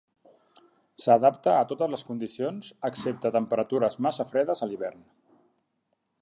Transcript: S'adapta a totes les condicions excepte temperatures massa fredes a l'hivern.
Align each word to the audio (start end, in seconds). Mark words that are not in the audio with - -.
S'adapta 1.03 1.51
a 1.57 1.67
totes 1.71 1.93
les 1.95 2.03
condicions 2.07 2.71
excepte 2.91 3.33
temperatures 3.37 3.99
massa 4.07 4.27
fredes 4.33 4.65
a 4.67 4.71
l'hivern. 4.73 5.07